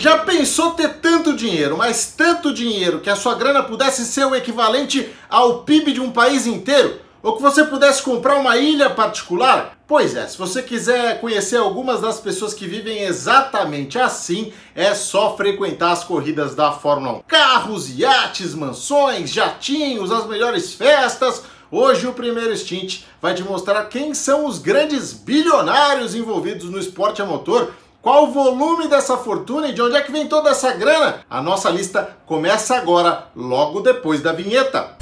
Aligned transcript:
Já 0.00 0.16
pensou 0.16 0.70
ter 0.70 0.94
tanto 0.94 1.36
dinheiro, 1.36 1.76
mas 1.76 2.14
tanto 2.16 2.54
dinheiro 2.54 3.00
que 3.00 3.10
a 3.10 3.16
sua 3.16 3.34
grana 3.34 3.62
pudesse 3.62 4.06
ser 4.06 4.24
o 4.24 4.34
equivalente 4.34 5.06
ao 5.28 5.62
PIB 5.62 5.92
de 5.92 6.00
um 6.00 6.10
país 6.10 6.46
inteiro? 6.46 6.98
Ou 7.22 7.36
que 7.36 7.42
você 7.42 7.64
pudesse 7.64 8.02
comprar 8.02 8.36
uma 8.36 8.56
ilha 8.56 8.88
particular? 8.88 9.76
Pois 9.86 10.16
é, 10.16 10.26
se 10.26 10.38
você 10.38 10.62
quiser 10.62 11.20
conhecer 11.20 11.58
algumas 11.58 12.00
das 12.00 12.18
pessoas 12.18 12.54
que 12.54 12.66
vivem 12.66 13.02
exatamente 13.02 13.98
assim, 13.98 14.54
é 14.74 14.94
só 14.94 15.36
frequentar 15.36 15.92
as 15.92 16.02
corridas 16.02 16.54
da 16.54 16.72
Fórmula 16.72 17.18
1. 17.18 17.22
Carros, 17.28 17.98
iates, 17.98 18.54
mansões, 18.54 19.28
jatinhos, 19.28 20.10
as 20.10 20.26
melhores 20.26 20.72
festas. 20.72 21.42
Hoje 21.70 22.06
o 22.06 22.14
primeiro 22.14 22.56
stint 22.56 23.02
vai 23.20 23.34
te 23.34 23.42
mostrar 23.42 23.84
quem 23.84 24.14
são 24.14 24.46
os 24.46 24.58
grandes 24.58 25.12
bilionários 25.12 26.14
envolvidos 26.14 26.70
no 26.70 26.78
esporte 26.78 27.20
a 27.20 27.26
motor 27.26 27.74
qual 28.02 28.24
o 28.24 28.32
volume 28.32 28.88
dessa 28.88 29.18
fortuna 29.18 29.68
e 29.68 29.74
de 29.74 29.82
onde 29.82 29.96
é 29.96 30.00
que 30.00 30.10
vem 30.10 30.26
toda 30.26 30.50
essa 30.50 30.72
grana? 30.72 31.20
A 31.28 31.42
nossa 31.42 31.68
lista 31.68 32.16
começa 32.24 32.74
agora, 32.74 33.26
logo 33.36 33.80
depois 33.80 34.22
da 34.22 34.32
vinheta. 34.32 34.96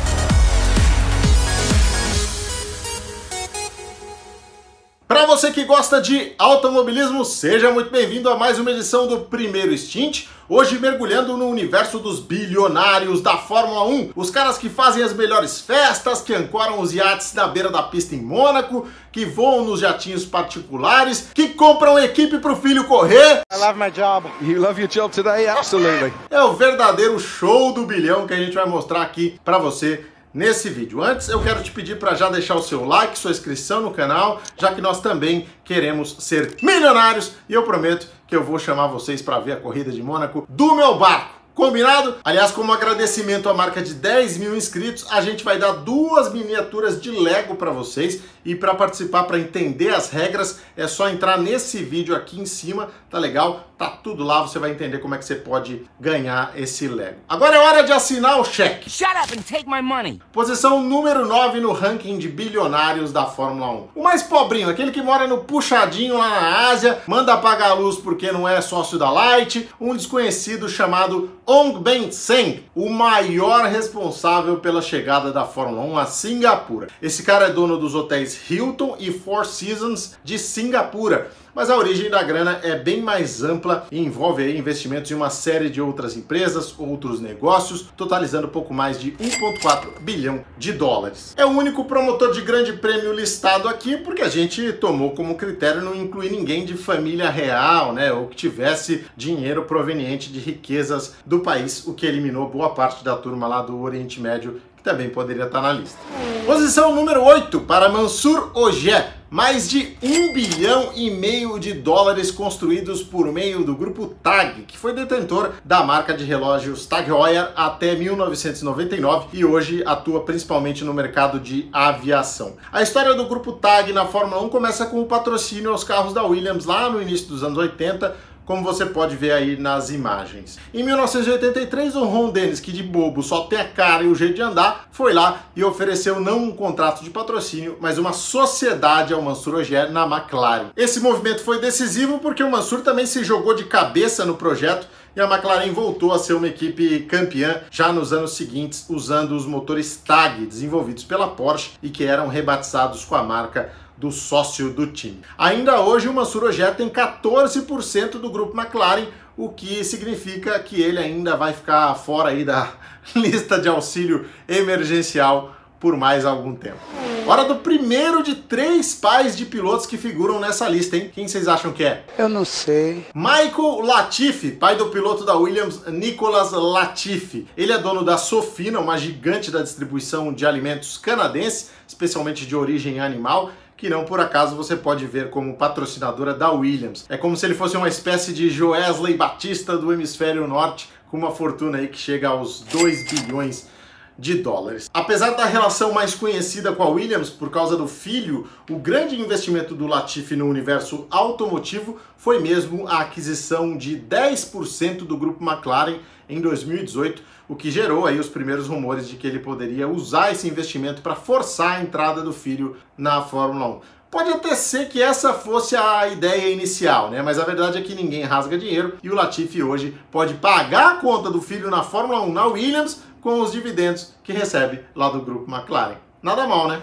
Você 5.39 5.53
que 5.53 5.63
gosta 5.63 6.01
de 6.01 6.33
automobilismo, 6.37 7.25
seja 7.25 7.71
muito 7.71 7.91
bem-vindo 7.91 8.29
a 8.29 8.37
mais 8.37 8.59
uma 8.59 8.73
edição 8.73 9.07
do 9.07 9.21
Primeiro 9.21 9.77
Stint. 9.79 10.25
Hoje 10.49 10.81
mergulhando 10.81 11.37
no 11.37 11.47
universo 11.47 12.01
dos 12.01 12.19
bilionários 12.19 13.21
da 13.21 13.37
Fórmula 13.37 13.87
1, 13.87 14.11
os 14.17 14.31
caras 14.33 14.59
que 14.59 14.69
fazem 14.69 15.01
as 15.01 15.13
melhores 15.13 15.61
festas, 15.61 16.21
que 16.21 16.35
ancoram 16.35 16.81
os 16.81 16.93
iates 16.93 17.35
na 17.35 17.47
beira 17.47 17.71
da 17.71 17.85
pista 17.85 18.17
em 18.17 18.21
Mônaco, 18.21 18.89
que 19.13 19.25
voam 19.25 19.65
nos 19.65 19.79
jatinhos 19.79 20.25
particulares, 20.25 21.31
que 21.33 21.51
compram 21.51 22.01
equipe 22.01 22.39
pro 22.39 22.57
filho 22.57 22.83
correr. 22.89 23.43
I 23.53 23.59
love 23.59 23.79
my 23.79 23.93
job. 23.93 24.29
You 24.41 24.61
love 24.61 24.81
your 24.81 24.91
job 24.91 25.15
today? 25.15 25.47
Absolutely. 25.47 26.13
É 26.31 26.43
o 26.43 26.55
verdadeiro 26.55 27.17
show 27.21 27.73
do 27.73 27.87
bilhão 27.87 28.27
que 28.27 28.35
a 28.35 28.39
gente 28.39 28.55
vai 28.55 28.67
mostrar 28.67 29.03
aqui 29.03 29.39
para 29.45 29.59
você 29.59 30.05
nesse 30.33 30.69
vídeo. 30.69 31.03
Antes, 31.03 31.29
eu 31.29 31.43
quero 31.43 31.63
te 31.63 31.71
pedir 31.71 31.99
para 31.99 32.15
já 32.15 32.29
deixar 32.29 32.55
o 32.55 32.63
seu 32.63 32.85
like, 32.85 33.19
sua 33.19 33.31
inscrição 33.31 33.81
no 33.81 33.91
canal, 33.91 34.41
já 34.57 34.75
que 34.75 34.81
nós 34.81 35.01
também 35.01 35.49
queremos 35.65 36.17
ser 36.21 36.57
milionários 36.63 37.33
e 37.49 37.55
eu 37.55 37.63
prometo 37.63 38.09
que 38.27 38.37
eu 38.37 38.45
vou 38.45 38.59
chamar 38.59 38.89
vocês 38.89 39.23
para 39.23 39.39
ver 39.39 39.53
a 39.53 39.57
corrida 39.57 39.91
de 39.91 40.03
Mônaco 40.03 40.47
do 40.49 40.75
meu 40.75 40.97
barco. 40.97 41.39
Combinado? 41.59 42.15
Aliás, 42.25 42.53
como 42.53 42.73
agradecimento 42.73 43.49
à 43.49 43.53
marca 43.53 43.83
de 43.83 43.93
10 43.93 44.37
mil 44.37 44.57
inscritos, 44.57 45.05
a 45.11 45.21
gente 45.21 45.43
vai 45.43 45.59
dar 45.59 45.73
duas 45.73 46.33
miniaturas 46.33 47.03
de 47.03 47.11
Lego 47.11 47.57
para 47.57 47.73
vocês. 47.73 48.21
E 48.49 48.55
para 48.55 48.75
participar, 48.75 49.25
para 49.25 49.39
entender 49.39 49.91
as 49.95 50.09
regras, 50.09 50.61
é 50.75 50.89
só 50.89 51.11
entrar 51.11 51.37
nesse 51.37 51.83
vídeo 51.83 52.17
aqui 52.17 52.41
em 52.41 52.47
cima, 52.47 52.89
tá 53.11 53.19
legal? 53.19 53.69
Tá 53.77 53.91
tudo 53.91 54.25
lá, 54.25 54.41
você 54.41 54.59
vai 54.59 54.71
entender 54.71 54.99
como 54.99 55.15
é 55.15 55.19
que 55.19 55.25
você 55.27 55.35
pode 55.35 55.83
ganhar 56.01 56.53
esse 56.57 56.89
Lego. 56.89 57.19
Agora 57.29 57.57
é 57.57 57.59
hora 57.61 57.83
de 57.85 57.93
assinar 57.93 58.41
o 58.41 58.45
cheque. 58.45 58.89
Shut 58.89 59.11
up 59.23 59.39
and 59.39 59.43
take 59.43 59.69
my 59.69 59.83
money. 59.83 60.21
Posição 60.33 60.83
número 60.83 61.27
9 61.27 61.61
no 61.61 61.73
ranking 61.73 62.17
de 62.17 62.27
bilionários 62.27 63.13
da 63.13 63.27
Fórmula 63.27 63.71
1. 63.71 63.89
O 63.95 64.03
mais 64.03 64.23
pobrinho, 64.23 64.71
aquele 64.71 64.93
que 64.93 65.03
mora 65.03 65.27
no 65.27 65.45
puxadinho 65.45 66.17
lá 66.17 66.29
na 66.29 66.71
Ásia, 66.71 67.03
manda 67.07 67.35
apagar 67.35 67.73
a 67.73 67.75
luz 67.75 67.99
porque 67.99 68.33
não 68.33 68.49
é 68.49 68.63
sócio 68.63 68.99
da 68.99 69.11
Light, 69.11 69.69
um 69.79 69.95
desconhecido 69.95 70.71
chamado 70.71 71.39
Ong 71.47 71.79
Ben 71.81 72.11
Seng, 72.11 72.65
o 72.75 72.89
maior 72.89 73.67
responsável 73.67 74.57
pela 74.57 74.81
chegada 74.81 75.31
da 75.31 75.45
Fórmula 75.45 75.83
1 75.83 75.99
a 75.99 76.07
Singapura. 76.07 76.89
Esse 77.01 77.23
cara 77.23 77.49
é 77.49 77.53
dono 77.53 77.77
dos 77.77 77.95
hotéis 77.95 78.38
Hilton 78.51 78.97
e 78.99 79.13
Four 79.13 79.45
Seasons 79.45 80.15
de 80.25 80.39
Singapura 80.39 81.31
mas 81.59 81.71
a 81.71 81.77
origem 81.77 82.09
da 82.09 82.23
grana 82.23 82.61
é 82.63 82.77
bem 82.77 83.03
mais 83.03 83.43
ampla 83.43 83.89
e 83.91 83.99
envolve 83.99 84.57
investimentos 84.57 85.11
em 85.11 85.15
uma 85.15 85.29
série 85.29 85.69
de 85.69 85.81
outras 85.81 86.17
empresas, 86.17 86.73
outros 86.79 87.21
negócios, 87.21 87.89
totalizando 87.97 88.47
pouco 88.47 88.73
mais 88.73 89.01
de 89.01 89.11
1,4 89.11 90.01
bilhão 90.01 90.45
de 90.57 90.73
dólares. 90.73 91.35
É 91.37 91.45
o 91.45 91.49
único 91.49 91.85
promotor 91.85 92.33
de 92.33 92.43
grande 92.43 92.75
prêmio 92.75 93.13
listado 93.13 93.69
aqui 93.69 93.97
porque 93.97 94.23
a 94.23 94.29
gente 94.29 94.73
tomou 94.75 95.11
como 95.17 95.35
critério 95.35 95.83
não 95.83 95.97
incluir 95.97 96.31
ninguém 96.31 96.65
de 96.65 96.75
família 96.75 97.29
real, 97.29 97.93
né, 97.93 98.13
ou 98.13 98.29
que 98.29 98.37
tivesse 98.37 99.07
dinheiro 99.17 99.65
proveniente 99.65 100.31
de 100.31 100.39
riquezas 100.39 101.17
do 101.27 101.41
país, 101.41 101.85
o 101.85 101.93
que 101.93 102.07
eliminou 102.07 102.49
boa 102.49 102.71
parte 102.71 103.03
da 103.03 103.17
turma 103.17 103.49
lá 103.49 103.63
do 103.63 103.81
Oriente 103.81 104.21
Médio 104.21 104.61
que 104.79 104.85
também 104.85 105.11
poderia 105.11 105.45
estar 105.45 105.61
na 105.61 105.73
lista. 105.73 105.99
Posição 106.47 106.95
número 106.95 107.23
8 107.23 107.61
para 107.61 107.89
Mansur 107.89 108.53
Ojé, 108.55 109.13
mais 109.29 109.69
de 109.69 109.99
um 110.03 110.33
bilhão 110.33 110.93
e 110.95 111.11
meio 111.11 111.59
de 111.59 111.75
dólares 111.75 112.31
construídos 112.31 113.03
por 113.03 113.31
meio 113.31 113.65
do 113.65 113.75
grupo 113.75 114.07
TAG, 114.23 114.63
que 114.63 114.79
foi 114.79 114.95
detentor 114.95 115.53
da 115.63 115.83
marca 115.83 116.15
de 116.15 116.25
relógios 116.25 116.87
Tag 116.87 117.11
Heuer 117.11 117.51
até 117.55 117.95
1999 117.95 119.27
e 119.35 119.45
hoje 119.45 119.83
atua 119.85 120.21
principalmente 120.23 120.85
no 120.85 120.95
mercado 120.95 121.39
de 121.39 121.69
aviação. 121.73 122.57
A 122.73 122.81
história 122.81 123.13
do 123.13 123.27
grupo 123.27 123.53
TAG 123.53 123.93
na 123.93 124.07
Fórmula 124.07 124.41
1 124.43 124.49
começa 124.49 124.87
com 124.87 125.03
o 125.03 125.07
patrocínio 125.07 125.73
aos 125.73 125.85
carros 125.85 126.15
da 126.15 126.25
Williams 126.25 126.65
lá 126.65 126.89
no 126.89 127.03
início 127.03 127.27
dos 127.27 127.43
anos 127.43 127.59
80, 127.59 128.17
como 128.49 128.63
você 128.63 128.87
pode 128.87 129.15
ver 129.15 129.33
aí 129.33 129.59
nas 129.59 129.91
imagens. 129.91 130.59
Em 130.73 130.83
1983, 130.83 131.95
o 131.95 132.05
Ron 132.07 132.31
Dennis, 132.31 132.61
que 132.61 132.73
de 132.73 132.83
bobo 132.83 133.23
só 133.23 133.43
tem 133.43 133.61
a 133.61 133.69
cara 133.69 134.05
e 134.05 134.07
o 134.07 134.15
jeito 134.15 134.37
de 134.37 134.41
andar, 134.41 134.89
foi 134.91 135.13
lá 135.13 135.43
e 135.55 135.63
ofereceu 135.63 136.19
não 136.19 136.45
um 136.45 136.51
contrato 136.51 137.05
de 137.05 137.11
patrocínio, 137.11 137.77
mas 137.79 137.99
uma 137.99 138.15
sociedade 138.15 139.13
ao 139.13 139.21
Mansur 139.21 139.57
Ogier 139.57 139.93
na 139.93 140.07
McLaren. 140.07 140.71
Esse 140.75 140.99
movimento 140.99 141.45
foi 141.45 141.61
decisivo 141.61 142.21
porque 142.21 142.43
o 142.43 142.51
Mansur 142.51 142.81
também 142.81 143.05
se 143.05 143.23
jogou 143.23 143.55
de 143.55 143.65
cabeça 143.65 144.25
no 144.25 144.35
projeto 144.35 144.89
e 145.15 145.21
a 145.21 145.27
McLaren 145.27 145.73
voltou 145.73 146.15
a 146.15 146.19
ser 146.19 146.33
uma 146.33 146.49
equipe 146.49 147.01
campeã 147.01 147.61
já 147.71 147.93
nos 147.93 148.15
anos 148.15 148.33
seguintes, 148.33 148.87
usando 148.89 149.33
os 149.33 149.45
motores 149.45 149.97
TAG 149.97 150.47
desenvolvidos 150.47 151.05
pela 151.05 151.29
Porsche 151.29 151.73
e 151.83 151.91
que 151.91 152.05
eram 152.05 152.29
rebatizados 152.29 153.05
com 153.05 153.15
a 153.15 153.23
marca 153.23 153.71
do 153.99 154.13
sócio 154.13 154.71
do 154.71 154.87
time. 154.87 155.21
Ainda 155.37 155.81
hoje, 155.81 156.09
o 156.09 156.15
Mansur 156.15 156.45
Ojé 156.45 156.71
tem 156.71 156.89
14% 156.89 158.13
do 158.13 158.31
grupo 158.31 158.59
McLaren, 158.59 159.07
o 159.37 159.49
que 159.49 159.83
significa 159.85 160.59
que 160.61 160.81
ele 160.81 160.99
ainda 160.99 161.37
vai 161.37 161.53
ficar 161.53 161.95
fora 161.95 162.31
aí 162.31 162.45
da 162.45 162.73
lista 163.15 163.59
de 163.59 163.69
auxílio 163.69 164.27
emergencial 164.49 165.55
por 165.81 165.97
mais 165.97 166.25
algum 166.25 166.55
tempo. 166.55 166.79
Hora 167.27 167.45
do 167.45 167.57
primeiro 167.57 168.23
de 168.23 168.35
três 168.35 168.95
pais 168.95 169.37
de 169.37 169.45
pilotos 169.45 169.85
que 169.85 169.99
figuram 169.99 170.41
nessa 170.41 170.69
lista, 170.69 170.97
hein? 170.97 171.11
Quem 171.15 171.29
vocês 171.29 171.47
acham 171.47 171.73
que 171.73 171.85
é? 171.85 172.05
Eu 172.17 172.29
não 172.29 172.45
sei. 172.45 173.07
Michael 173.15 173.83
Latifi, 173.83 174.53
pai 174.53 174.77
do 174.77 174.87
piloto 174.87 175.25
da 175.25 175.37
Williams, 175.37 175.87
Nicolas 175.89 176.53
Latifi. 176.53 177.47
Ele 177.57 177.73
é 177.73 177.79
dono 177.79 178.03
da 178.03 178.17
Sofina, 178.17 178.81
uma 178.81 178.97
gigante 178.97 179.51
da 179.51 179.63
distribuição 179.63 180.33
de 180.33 180.47
alimentos 180.47 180.97
canadense, 180.97 181.67
especialmente 181.87 182.47
de 182.47 182.57
origem 182.57 182.99
animal 182.99 183.53
que 183.79 183.89
não 183.89 184.05
por 184.05 184.19
acaso 184.19 184.57
você 184.57 184.77
pode 184.77 185.07
ver 185.07 185.31
como 185.31 185.57
patrocinadora 185.57 186.35
da 186.35 186.51
Williams. 186.51 187.07
É 187.09 187.17
como 187.17 187.37
se 187.37 187.47
ele 187.47 187.55
fosse 187.55 187.77
uma 187.77 187.89
espécie 187.89 188.35
de 188.35 188.51
Joesley 188.51 189.17
Batista 189.17 189.79
do 189.79 189.93
hemisfério 189.93 190.49
norte, 190.49 190.91
com 191.09 191.17
uma 191.17 191.31
fortuna 191.31 191.79
aí 191.79 191.87
que 191.87 191.97
chega 191.97 192.29
aos 192.29 192.61
2 192.61 193.05
bilhões 193.05 193.69
de 194.19 194.35
dólares. 194.35 194.91
Apesar 194.93 195.31
da 195.31 195.45
relação 195.45 195.93
mais 195.93 196.15
conhecida 196.15 196.73
com 196.73 196.83
a 196.83 196.89
Williams 196.89 197.31
por 197.31 197.51
causa 197.51 197.77
do 197.77 197.87
filho, 197.87 198.49
o 198.69 198.77
grande 198.77 199.19
investimento 199.19 199.75
do 199.75 199.87
Latifi 199.87 200.35
no 200.35 200.47
universo 200.47 201.07
automotivo 201.09 201.99
foi 202.17 202.41
mesmo 202.41 202.89
a 202.89 203.01
aquisição 203.01 203.77
de 203.79 203.97
10% 203.97 205.05
do 205.05 205.17
grupo 205.17 205.45
McLaren 205.45 205.99
em 206.29 206.41
2018, 206.41 207.23
o 207.49 207.57
que 207.57 207.71
gerou 207.71 208.07
aí 208.07 208.19
os 208.19 208.29
primeiros 208.29 208.67
rumores 208.67 209.09
de 209.09 209.17
que 209.17 209.27
ele 209.27 209.39
poderia 209.39 209.89
usar 209.89 210.33
esse 210.33 210.47
investimento 210.47 211.01
para 211.01 211.15
forçar 211.15 211.79
a 211.79 211.83
entrada 211.83 212.21
do 212.21 212.33
filho 212.33 212.77
na 212.97 213.23
Fórmula 213.23 213.69
1. 213.69 213.81
Pode 214.11 214.31
até 214.31 214.55
ser 214.55 214.89
que 214.89 215.03
essa 215.03 215.35
fosse 215.35 215.77
a 215.77 216.09
ideia 216.09 216.51
inicial, 216.51 217.11
né? 217.11 217.21
Mas 217.21 217.39
a 217.39 217.45
verdade 217.45 217.77
é 217.77 217.83
que 217.83 217.95
ninguém 217.95 218.23
rasga 218.23 218.57
dinheiro 218.57 218.95
e 219.03 219.11
o 219.11 219.15
Latifi 219.15 219.63
hoje 219.63 219.95
pode 220.11 220.35
pagar 220.35 220.93
a 220.93 220.95
conta 220.95 221.31
do 221.31 221.43
filho 221.43 221.69
na 221.69 221.83
Fórmula 221.83 222.23
1 222.23 222.33
na 222.33 222.47
Williams 222.47 223.03
com 223.21 223.43
os 223.43 223.53
dividendos 223.53 224.15
que 224.25 224.33
recebe 224.33 224.81
lá 224.95 225.11
do 225.11 225.21
grupo 225.21 225.51
McLaren. 225.55 225.97
Nada 226.23 226.47
mal, 226.47 226.69
né? 226.69 226.81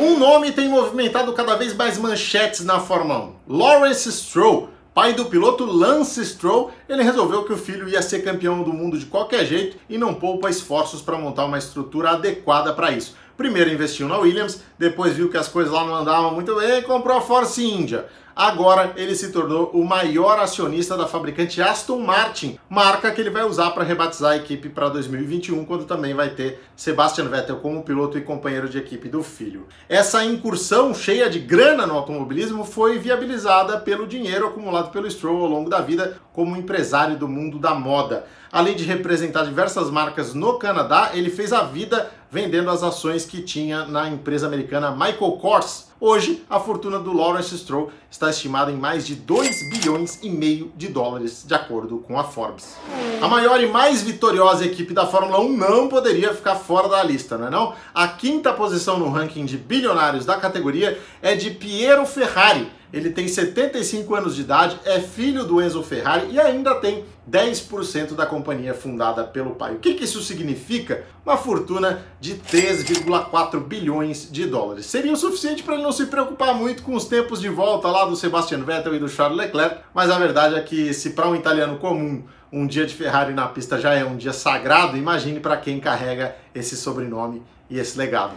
Um 0.00 0.18
nome 0.18 0.50
tem 0.50 0.66
movimentado 0.66 1.34
cada 1.34 1.56
vez 1.56 1.74
mais 1.74 1.98
manchetes 1.98 2.64
na 2.64 2.80
Fórmula 2.80 3.32
1. 3.48 3.54
Lawrence 3.54 4.10
Stroll, 4.10 4.70
pai 4.94 5.12
do 5.12 5.26
piloto 5.26 5.66
Lance 5.66 6.24
Stroll, 6.24 6.72
ele 6.88 7.02
resolveu 7.02 7.44
que 7.44 7.52
o 7.52 7.58
filho 7.58 7.86
ia 7.86 8.00
ser 8.00 8.24
campeão 8.24 8.62
do 8.62 8.72
mundo 8.72 8.98
de 8.98 9.04
qualquer 9.04 9.44
jeito 9.44 9.76
e 9.90 9.98
não 9.98 10.14
poupa 10.14 10.48
esforços 10.48 11.02
para 11.02 11.18
montar 11.18 11.44
uma 11.44 11.58
estrutura 11.58 12.12
adequada 12.12 12.72
para 12.72 12.92
isso. 12.92 13.14
Primeiro 13.36 13.70
investiu 13.70 14.08
na 14.08 14.18
Williams, 14.18 14.62
depois 14.78 15.14
viu 15.14 15.30
que 15.30 15.36
as 15.36 15.48
coisas 15.48 15.72
lá 15.72 15.84
não 15.84 15.94
andavam 15.94 16.34
muito 16.34 16.54
bem 16.56 16.78
e 16.78 16.82
comprou 16.82 17.16
a 17.16 17.20
Force 17.20 17.64
India. 17.64 18.06
Agora 18.34 18.94
ele 18.96 19.14
se 19.14 19.30
tornou 19.30 19.70
o 19.74 19.84
maior 19.84 20.38
acionista 20.38 20.96
da 20.96 21.06
fabricante 21.06 21.60
Aston 21.60 21.98
Martin, 21.98 22.58
marca 22.68 23.10
que 23.10 23.20
ele 23.20 23.28
vai 23.28 23.44
usar 23.44 23.72
para 23.72 23.84
rebatizar 23.84 24.32
a 24.32 24.36
equipe 24.36 24.70
para 24.70 24.88
2021, 24.88 25.66
quando 25.66 25.84
também 25.84 26.14
vai 26.14 26.30
ter 26.30 26.62
Sebastian 26.74 27.26
Vettel 27.26 27.56
como 27.56 27.82
piloto 27.82 28.16
e 28.16 28.22
companheiro 28.22 28.70
de 28.70 28.78
equipe 28.78 29.06
do 29.08 29.22
filho. 29.22 29.66
Essa 29.86 30.24
incursão 30.24 30.94
cheia 30.94 31.28
de 31.28 31.38
grana 31.38 31.86
no 31.86 31.94
automobilismo 31.94 32.64
foi 32.64 32.98
viabilizada 32.98 33.78
pelo 33.78 34.06
dinheiro 34.06 34.46
acumulado 34.46 34.90
pelo 34.90 35.10
Stroll 35.10 35.42
ao 35.42 35.50
longo 35.50 35.68
da 35.68 35.82
vida 35.82 36.18
como 36.32 36.56
empresário 36.56 37.18
do 37.18 37.28
mundo 37.28 37.58
da 37.58 37.74
moda. 37.74 38.24
Além 38.50 38.74
de 38.74 38.84
representar 38.84 39.44
diversas 39.44 39.90
marcas 39.90 40.34
no 40.34 40.58
Canadá, 40.58 41.10
ele 41.14 41.30
fez 41.30 41.52
a 41.52 41.62
vida 41.64 42.10
vendendo 42.32 42.70
as 42.70 42.82
ações 42.82 43.26
que 43.26 43.42
tinha 43.42 43.84
na 43.84 44.08
empresa 44.08 44.46
americana 44.46 44.90
Michael 44.90 45.32
Kors. 45.32 45.88
Hoje, 46.00 46.42
a 46.48 46.58
fortuna 46.58 46.98
do 46.98 47.12
Lawrence 47.12 47.56
Stroll 47.58 47.92
está 48.10 48.30
estimada 48.30 48.72
em 48.72 48.74
mais 48.74 49.06
de 49.06 49.14
2 49.14 49.68
bilhões 49.68 50.18
e 50.22 50.30
meio 50.30 50.72
de 50.74 50.88
dólares, 50.88 51.44
de 51.46 51.54
acordo 51.54 51.98
com 51.98 52.18
a 52.18 52.24
Forbes. 52.24 52.74
A 53.20 53.28
maior 53.28 53.62
e 53.62 53.66
mais 53.66 54.02
vitoriosa 54.02 54.64
equipe 54.64 54.94
da 54.94 55.06
Fórmula 55.06 55.40
1 55.40 55.56
não 55.58 55.88
poderia 55.88 56.32
ficar 56.32 56.54
fora 56.54 56.88
da 56.88 57.02
lista, 57.02 57.36
não 57.36 57.48
é 57.48 57.50
não? 57.50 57.74
A 57.94 58.08
quinta 58.08 58.50
posição 58.50 58.98
no 58.98 59.10
ranking 59.10 59.44
de 59.44 59.58
bilionários 59.58 60.24
da 60.24 60.38
categoria 60.38 60.98
é 61.20 61.34
de 61.36 61.50
Piero 61.50 62.06
Ferrari, 62.06 62.66
ele 62.92 63.10
tem 63.10 63.26
75 63.26 64.14
anos 64.14 64.36
de 64.36 64.42
idade, 64.42 64.78
é 64.84 65.00
filho 65.00 65.44
do 65.44 65.62
Enzo 65.62 65.82
Ferrari 65.82 66.28
e 66.30 66.38
ainda 66.38 66.74
tem 66.74 67.04
10% 67.30 68.14
da 68.14 68.26
companhia 68.26 68.74
fundada 68.74 69.22
pelo 69.24 69.54
pai. 69.54 69.74
O 69.74 69.78
que, 69.78 69.94
que 69.94 70.04
isso 70.04 70.20
significa? 70.22 71.04
Uma 71.24 71.36
fortuna 71.36 72.02
de 72.20 72.34
3,4 72.34 73.60
bilhões 73.60 74.28
de 74.30 74.46
dólares. 74.46 74.86
Seria 74.86 75.12
o 75.12 75.16
suficiente 75.16 75.62
para 75.62 75.74
ele 75.74 75.82
não 75.82 75.92
se 75.92 76.06
preocupar 76.06 76.54
muito 76.54 76.82
com 76.82 76.94
os 76.94 77.04
tempos 77.04 77.40
de 77.40 77.48
volta 77.48 77.88
lá 77.88 78.04
do 78.04 78.16
Sebastian 78.16 78.64
Vettel 78.64 78.96
e 78.96 78.98
do 78.98 79.08
Charles 79.08 79.38
Leclerc, 79.38 79.78
mas 79.94 80.10
a 80.10 80.18
verdade 80.18 80.56
é 80.56 80.60
que 80.60 80.92
se 80.92 81.10
para 81.10 81.28
um 81.28 81.36
italiano 81.36 81.78
comum 81.78 82.24
um 82.52 82.66
dia 82.66 82.84
de 82.84 82.94
Ferrari 82.94 83.32
na 83.32 83.48
pista 83.48 83.80
já 83.80 83.94
é 83.94 84.04
um 84.04 84.16
dia 84.16 84.32
sagrado, 84.32 84.96
imagine 84.96 85.40
para 85.40 85.56
quem 85.56 85.80
carrega 85.80 86.36
esse 86.54 86.76
sobrenome 86.76 87.42
e 87.70 87.78
esse 87.78 87.96
legado. 87.96 88.34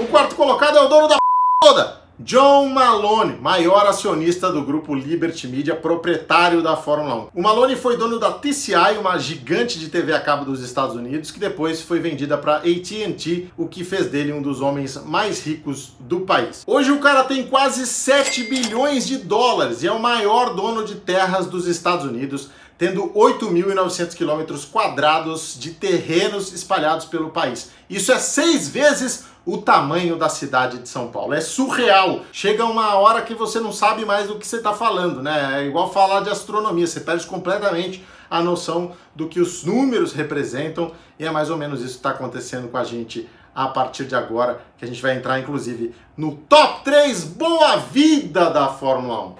O 0.00 0.06
quarto 0.08 0.34
colocado 0.34 0.76
é 0.76 0.82
o 0.82 0.88
dono 0.88 1.08
da 1.08 1.16
toda, 1.62 2.03
John 2.20 2.68
Malone, 2.68 3.38
maior 3.40 3.88
acionista 3.88 4.50
do 4.52 4.62
grupo 4.62 4.94
Liberty 4.94 5.48
Media, 5.48 5.74
proprietário 5.74 6.62
da 6.62 6.76
Fórmula 6.76 7.16
1. 7.16 7.28
O 7.34 7.42
Malone 7.42 7.74
foi 7.74 7.96
dono 7.96 8.20
da 8.20 8.30
TCI, 8.30 8.98
uma 9.00 9.18
gigante 9.18 9.80
de 9.80 9.88
TV 9.88 10.12
a 10.12 10.20
cabo 10.20 10.44
dos 10.44 10.62
Estados 10.62 10.94
Unidos, 10.94 11.32
que 11.32 11.40
depois 11.40 11.82
foi 11.82 11.98
vendida 11.98 12.38
para 12.38 12.58
AT&T, 12.58 13.48
o 13.56 13.66
que 13.66 13.82
fez 13.82 14.06
dele 14.06 14.32
um 14.32 14.40
dos 14.40 14.60
homens 14.60 14.96
mais 15.04 15.44
ricos 15.44 15.94
do 15.98 16.20
país. 16.20 16.62
Hoje 16.64 16.92
o 16.92 17.00
cara 17.00 17.24
tem 17.24 17.48
quase 17.48 17.84
7 17.84 18.44
bilhões 18.44 19.04
de 19.08 19.16
dólares 19.16 19.82
e 19.82 19.88
é 19.88 19.92
o 19.92 19.98
maior 19.98 20.54
dono 20.54 20.84
de 20.84 20.94
terras 20.94 21.46
dos 21.46 21.66
Estados 21.66 22.06
Unidos, 22.06 22.48
tendo 22.78 23.08
8.900 23.10 24.14
quilômetros 24.14 24.64
quadrados 24.64 25.56
de 25.58 25.70
terrenos 25.70 26.52
espalhados 26.52 27.06
pelo 27.06 27.30
país. 27.30 27.70
Isso 27.90 28.12
é 28.12 28.18
seis 28.18 28.68
vezes 28.68 29.24
o 29.46 29.58
tamanho 29.58 30.16
da 30.16 30.28
cidade 30.28 30.78
de 30.78 30.88
São 30.88 31.08
Paulo. 31.08 31.34
É 31.34 31.40
surreal. 31.40 32.20
Chega 32.32 32.64
uma 32.64 32.94
hora 32.96 33.22
que 33.22 33.34
você 33.34 33.60
não 33.60 33.72
sabe 33.72 34.04
mais 34.04 34.28
do 34.28 34.38
que 34.38 34.46
você 34.46 34.56
está 34.56 34.72
falando, 34.72 35.22
né? 35.22 35.60
É 35.62 35.66
igual 35.66 35.92
falar 35.92 36.20
de 36.20 36.30
astronomia, 36.30 36.86
você 36.86 37.00
perde 37.00 37.26
completamente 37.26 38.04
a 38.30 38.42
noção 38.42 38.92
do 39.14 39.28
que 39.28 39.40
os 39.40 39.64
números 39.64 40.12
representam 40.12 40.92
e 41.18 41.24
é 41.24 41.30
mais 41.30 41.50
ou 41.50 41.56
menos 41.56 41.80
isso 41.80 41.92
que 41.92 41.98
está 41.98 42.10
acontecendo 42.10 42.68
com 42.68 42.76
a 42.76 42.84
gente 42.84 43.28
a 43.54 43.68
partir 43.68 44.04
de 44.06 44.16
agora, 44.16 44.60
que 44.76 44.84
a 44.84 44.88
gente 44.88 45.00
vai 45.00 45.16
entrar 45.16 45.38
inclusive 45.38 45.94
no 46.16 46.34
top 46.34 46.82
3 46.82 47.22
boa 47.24 47.76
vida 47.76 48.50
da 48.50 48.68
Fórmula 48.68 49.26
1. 49.26 49.34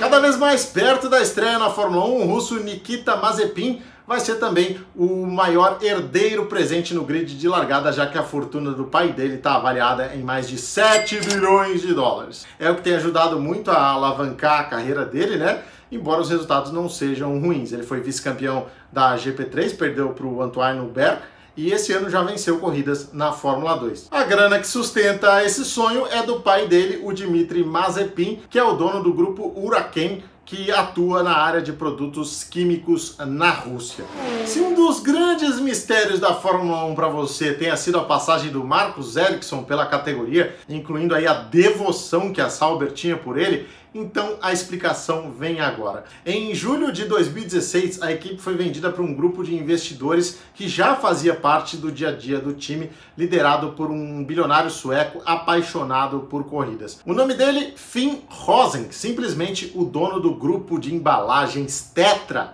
Cada 0.00 0.18
vez 0.18 0.38
mais 0.38 0.64
perto 0.64 1.10
da 1.10 1.20
estreia 1.20 1.58
na 1.58 1.68
Fórmula 1.68 2.06
1, 2.06 2.22
o 2.22 2.26
russo 2.26 2.58
Nikita 2.60 3.16
Mazepin 3.16 3.82
vai 4.10 4.18
ser 4.18 4.40
também 4.40 4.76
o 4.96 5.24
maior 5.24 5.78
herdeiro 5.80 6.46
presente 6.46 6.92
no 6.92 7.04
grid 7.04 7.38
de 7.38 7.46
largada, 7.46 7.92
já 7.92 8.08
que 8.08 8.18
a 8.18 8.24
fortuna 8.24 8.72
do 8.72 8.86
pai 8.86 9.12
dele 9.12 9.36
está 9.36 9.54
avaliada 9.54 10.16
em 10.16 10.20
mais 10.20 10.48
de 10.48 10.58
7 10.58 11.20
bilhões 11.20 11.80
de 11.80 11.94
dólares. 11.94 12.44
É 12.58 12.68
o 12.68 12.74
que 12.74 12.82
tem 12.82 12.94
ajudado 12.94 13.38
muito 13.38 13.70
a 13.70 13.80
alavancar 13.80 14.62
a 14.62 14.64
carreira 14.64 15.06
dele, 15.06 15.36
né? 15.36 15.62
Embora 15.92 16.20
os 16.20 16.28
resultados 16.28 16.72
não 16.72 16.88
sejam 16.88 17.38
ruins. 17.38 17.70
Ele 17.70 17.84
foi 17.84 18.00
vice-campeão 18.00 18.66
da 18.92 19.14
GP3, 19.16 19.76
perdeu 19.76 20.08
para 20.08 20.26
o 20.26 20.42
Antoine 20.42 20.80
Hubert 20.80 21.20
e 21.56 21.70
esse 21.70 21.92
ano 21.92 22.10
já 22.10 22.20
venceu 22.24 22.58
corridas 22.58 23.12
na 23.12 23.30
Fórmula 23.30 23.76
2. 23.76 24.08
A 24.10 24.24
grana 24.24 24.58
que 24.58 24.66
sustenta 24.66 25.44
esse 25.44 25.64
sonho 25.64 26.04
é 26.08 26.20
do 26.24 26.40
pai 26.40 26.66
dele, 26.66 27.00
o 27.04 27.12
Dmitry 27.12 27.62
Mazepin, 27.62 28.40
que 28.50 28.58
é 28.58 28.64
o 28.64 28.72
dono 28.72 29.04
do 29.04 29.14
grupo 29.14 29.52
Huracan, 29.56 30.18
que 30.50 30.68
atua 30.72 31.22
na 31.22 31.36
área 31.36 31.62
de 31.62 31.72
produtos 31.72 32.42
químicos 32.42 33.16
na 33.18 33.50
Rússia. 33.50 34.04
Se 34.44 34.58
um 34.58 34.74
dos 34.74 34.98
grandes 34.98 35.60
mistérios 35.60 36.18
da 36.18 36.34
Fórmula 36.34 36.84
1 36.86 36.94
para 36.96 37.06
você 37.06 37.52
tenha 37.52 37.76
sido 37.76 37.98
a 37.98 38.04
passagem 38.04 38.50
do 38.50 38.64
Marcos 38.64 39.16
Ericsson 39.16 39.62
pela 39.62 39.86
categoria, 39.86 40.56
incluindo 40.68 41.14
aí 41.14 41.24
a 41.24 41.34
devoção 41.34 42.32
que 42.32 42.40
a 42.40 42.50
Sauber 42.50 42.90
tinha 42.90 43.16
por 43.16 43.38
ele, 43.38 43.68
então 43.94 44.36
a 44.40 44.52
explicação 44.52 45.30
vem 45.30 45.60
agora. 45.60 46.04
Em 46.24 46.54
julho 46.54 46.92
de 46.92 47.04
2016, 47.04 48.02
a 48.02 48.12
equipe 48.12 48.40
foi 48.40 48.54
vendida 48.54 48.90
para 48.90 49.02
um 49.02 49.14
grupo 49.14 49.42
de 49.42 49.54
investidores 49.54 50.38
que 50.54 50.68
já 50.68 50.94
fazia 50.94 51.34
parte 51.34 51.76
do 51.76 51.90
dia 51.90 52.08
a 52.08 52.12
dia 52.12 52.38
do 52.38 52.52
time, 52.52 52.90
liderado 53.16 53.70
por 53.72 53.90
um 53.90 54.24
bilionário 54.24 54.70
sueco 54.70 55.20
apaixonado 55.24 56.20
por 56.20 56.44
corridas. 56.44 57.00
O 57.04 57.12
nome 57.12 57.34
dele, 57.34 57.72
Finn 57.76 58.20
Rosen, 58.28 58.88
simplesmente 58.90 59.72
o 59.74 59.84
dono 59.84 60.20
do 60.20 60.34
grupo 60.34 60.78
de 60.78 60.94
embalagens 60.94 61.90
Tetra. 61.94 62.52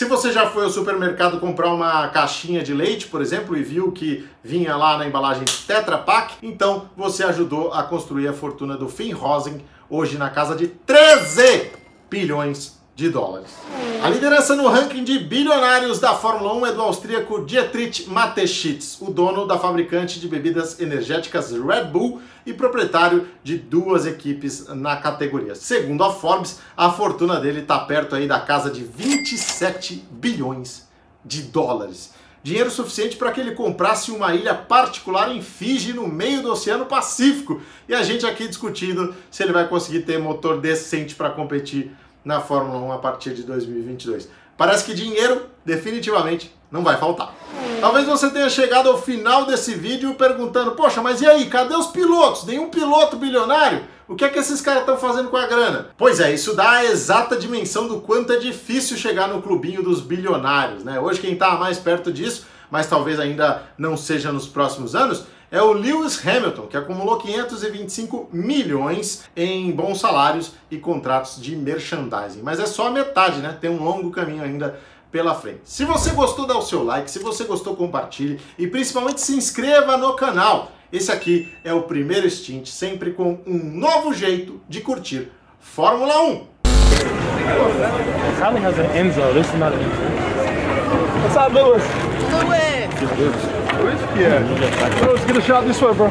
Se 0.00 0.06
você 0.06 0.32
já 0.32 0.48
foi 0.48 0.64
ao 0.64 0.70
supermercado 0.70 1.38
comprar 1.38 1.70
uma 1.74 2.08
caixinha 2.08 2.62
de 2.62 2.72
leite, 2.72 3.06
por 3.06 3.20
exemplo, 3.20 3.54
e 3.54 3.62
viu 3.62 3.92
que 3.92 4.26
vinha 4.42 4.74
lá 4.74 4.96
na 4.96 5.06
embalagem 5.06 5.44
Tetra 5.66 5.98
Pak, 5.98 6.36
então 6.42 6.88
você 6.96 7.22
ajudou 7.22 7.70
a 7.70 7.82
construir 7.82 8.26
a 8.26 8.32
fortuna 8.32 8.78
do 8.78 8.88
Finn 8.88 9.12
Rosen, 9.12 9.62
hoje 9.90 10.16
na 10.16 10.30
casa 10.30 10.56
de 10.56 10.68
13 10.68 11.72
bilhões 12.08 12.80
de 13.00 13.08
dólares. 13.08 13.50
A 14.02 14.10
liderança 14.10 14.54
no 14.54 14.68
ranking 14.68 15.02
de 15.02 15.18
bilionários 15.18 15.98
da 15.98 16.14
Fórmula 16.14 16.52
1 16.54 16.66
é 16.66 16.72
do 16.72 16.82
austríaco 16.82 17.46
Dietrich 17.46 18.06
Mateschitz, 18.06 18.98
o 19.00 19.10
dono 19.10 19.46
da 19.46 19.58
fabricante 19.58 20.20
de 20.20 20.28
bebidas 20.28 20.78
energéticas 20.78 21.50
Red 21.50 21.84
Bull 21.84 22.20
e 22.44 22.52
proprietário 22.52 23.26
de 23.42 23.56
duas 23.56 24.04
equipes 24.04 24.68
na 24.68 24.96
categoria. 24.96 25.54
Segundo 25.54 26.04
a 26.04 26.12
Forbes, 26.12 26.58
a 26.76 26.90
fortuna 26.90 27.40
dele 27.40 27.60
está 27.60 27.78
perto 27.78 28.14
aí 28.14 28.28
da 28.28 28.38
casa 28.38 28.70
de 28.70 28.84
27 28.84 30.04
bilhões 30.10 30.86
de 31.24 31.44
dólares. 31.44 32.12
Dinheiro 32.42 32.70
suficiente 32.70 33.16
para 33.16 33.32
que 33.32 33.40
ele 33.40 33.52
comprasse 33.52 34.10
uma 34.10 34.34
ilha 34.34 34.54
particular 34.54 35.34
em 35.34 35.40
Fiji, 35.40 35.94
no 35.94 36.06
meio 36.06 36.42
do 36.42 36.52
Oceano 36.52 36.84
Pacífico. 36.84 37.62
E 37.88 37.94
a 37.94 38.02
gente 38.02 38.26
aqui 38.26 38.46
discutindo 38.46 39.14
se 39.30 39.42
ele 39.42 39.52
vai 39.52 39.68
conseguir 39.68 40.00
ter 40.00 40.18
motor 40.18 40.58
decente 40.60 41.14
para 41.14 41.30
competir 41.30 41.90
na 42.24 42.40
Fórmula 42.40 42.78
1 42.78 42.92
a 42.92 42.98
partir 42.98 43.34
de 43.34 43.42
2022. 43.42 44.28
Parece 44.56 44.84
que 44.84 44.94
dinheiro 44.94 45.46
definitivamente 45.64 46.54
não 46.70 46.84
vai 46.84 46.96
faltar. 46.98 47.34
Talvez 47.80 48.06
você 48.06 48.28
tenha 48.30 48.48
chegado 48.50 48.90
ao 48.90 49.00
final 49.00 49.46
desse 49.46 49.74
vídeo 49.74 50.14
perguntando: 50.14 50.72
Poxa, 50.72 51.00
mas 51.00 51.20
e 51.20 51.26
aí, 51.26 51.46
cadê 51.46 51.74
os 51.74 51.86
pilotos? 51.86 52.44
Nenhum 52.44 52.68
piloto 52.68 53.16
bilionário? 53.16 53.84
O 54.06 54.14
que 54.14 54.24
é 54.24 54.28
que 54.28 54.38
esses 54.38 54.60
caras 54.60 54.80
estão 54.80 54.98
fazendo 54.98 55.30
com 55.30 55.36
a 55.36 55.46
grana? 55.46 55.90
Pois 55.96 56.20
é, 56.20 56.32
isso 56.32 56.54
dá 56.54 56.72
a 56.72 56.84
exata 56.84 57.36
dimensão 57.36 57.88
do 57.88 58.00
quanto 58.00 58.32
é 58.32 58.36
difícil 58.36 58.96
chegar 58.96 59.28
no 59.28 59.40
clubinho 59.40 59.82
dos 59.82 60.00
bilionários, 60.00 60.84
né? 60.84 61.00
Hoje 61.00 61.20
quem 61.20 61.32
está 61.32 61.56
mais 61.56 61.78
perto 61.78 62.12
disso, 62.12 62.44
mas 62.70 62.86
talvez 62.86 63.18
ainda 63.18 63.62
não 63.78 63.96
seja 63.96 64.30
nos 64.32 64.46
próximos 64.46 64.94
anos, 64.94 65.24
é 65.50 65.60
o 65.60 65.72
Lewis 65.72 66.24
Hamilton, 66.24 66.66
que 66.66 66.76
acumulou 66.76 67.18
525 67.18 68.28
milhões 68.32 69.24
em 69.36 69.72
bons 69.72 69.98
salários 69.98 70.52
e 70.70 70.78
contratos 70.78 71.42
de 71.42 71.56
merchandising. 71.56 72.40
Mas 72.42 72.60
é 72.60 72.66
só 72.66 72.86
a 72.86 72.90
metade, 72.90 73.40
né? 73.40 73.56
Tem 73.60 73.68
um 73.68 73.82
longo 73.82 74.10
caminho 74.10 74.44
ainda 74.44 74.78
pela 75.10 75.34
frente. 75.34 75.62
Se 75.64 75.84
você 75.84 76.10
gostou, 76.10 76.46
dá 76.46 76.56
o 76.56 76.62
seu 76.62 76.84
like, 76.84 77.10
se 77.10 77.18
você 77.18 77.44
gostou, 77.44 77.74
compartilhe 77.74 78.40
e 78.56 78.66
principalmente 78.66 79.20
se 79.20 79.34
inscreva 79.34 79.96
no 79.96 80.14
canal. 80.14 80.70
Esse 80.92 81.10
aqui 81.10 81.52
é 81.64 81.72
o 81.72 81.82
primeiro 81.82 82.28
stint, 82.30 82.66
sempre 82.66 83.12
com 83.12 83.40
um 83.46 83.58
novo 83.58 84.12
jeito 84.12 84.60
de 84.68 84.80
curtir 84.80 85.32
Fórmula 85.58 86.22
1. 86.22 86.46
Probably 88.38 88.60
has 88.64 88.78
an 88.78 88.86
Enzo. 88.96 89.32
This 89.34 89.46
is 89.48 89.54
not 89.58 89.74
an 89.74 89.80
Enzo. 89.80 90.20
What's 91.22 91.36
up, 91.36 91.52
Lewis? 91.52 91.82
Lewis. 92.32 93.18
Lewis. 93.18 93.59
Yeah. 94.18 95.06
Lewis, 95.06 95.24
get 95.24 95.36
a 95.36 95.42
shot 95.42 95.64
this 95.66 95.80
way, 95.80 95.94
bro. 95.94 96.08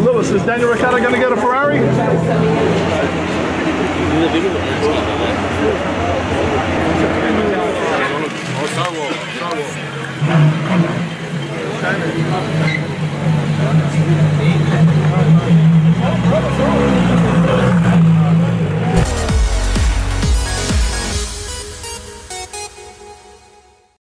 Lewis, 0.00 0.30
is 0.30 0.42
Daniel 0.44 0.70
Ricciardo 0.70 0.98
going 0.98 1.12
to 1.12 1.18
get 1.18 1.32
a 1.32 1.36
Ferrari? 1.36 1.78